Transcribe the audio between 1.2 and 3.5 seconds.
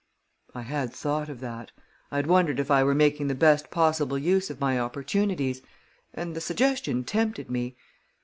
of that I had wondered if I were making the